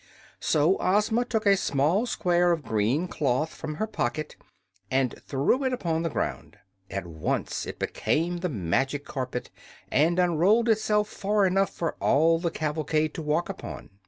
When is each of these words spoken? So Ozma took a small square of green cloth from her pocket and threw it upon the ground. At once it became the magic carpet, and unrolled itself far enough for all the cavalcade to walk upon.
So 0.39 0.77
Ozma 0.79 1.25
took 1.25 1.45
a 1.45 1.55
small 1.55 2.07
square 2.07 2.51
of 2.51 2.63
green 2.63 3.07
cloth 3.07 3.53
from 3.53 3.75
her 3.75 3.85
pocket 3.85 4.35
and 4.89 5.13
threw 5.27 5.63
it 5.63 5.73
upon 5.73 6.01
the 6.01 6.09
ground. 6.09 6.57
At 6.89 7.05
once 7.05 7.67
it 7.67 7.77
became 7.77 8.37
the 8.37 8.49
magic 8.49 9.05
carpet, 9.05 9.51
and 9.91 10.17
unrolled 10.17 10.69
itself 10.69 11.07
far 11.07 11.45
enough 11.45 11.69
for 11.69 11.97
all 11.99 12.39
the 12.39 12.49
cavalcade 12.49 13.13
to 13.13 13.21
walk 13.21 13.47
upon. 13.47 13.91